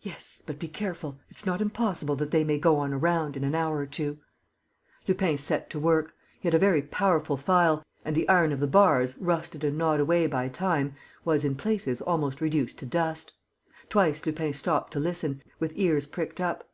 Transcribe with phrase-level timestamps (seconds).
[0.00, 1.20] "Yes, but be careful.
[1.28, 4.18] It's not impossible that they may go on a round in an hour or two."
[5.06, 6.14] Lupin set to work.
[6.40, 10.00] He had a very powerful file; and the iron of the bars, rusted and gnawed
[10.00, 13.34] away by time, was, in places, almost reduced to dust.
[13.88, 16.68] Twice Lupin stopped to listen, with ears pricked up.